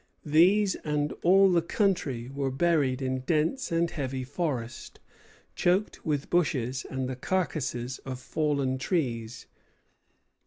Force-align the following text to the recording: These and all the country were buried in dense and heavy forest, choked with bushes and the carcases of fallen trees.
These 0.25 0.73
and 0.77 1.13
all 1.21 1.51
the 1.51 1.61
country 1.61 2.27
were 2.27 2.49
buried 2.49 3.03
in 3.03 3.19
dense 3.19 3.71
and 3.71 3.91
heavy 3.91 4.23
forest, 4.23 4.99
choked 5.53 6.03
with 6.03 6.31
bushes 6.31 6.87
and 6.89 7.07
the 7.07 7.15
carcases 7.15 7.99
of 7.99 8.19
fallen 8.19 8.79
trees. 8.79 9.45